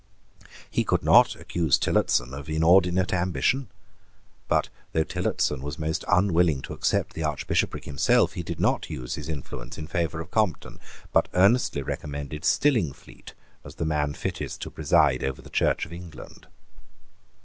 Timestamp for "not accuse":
1.03-1.77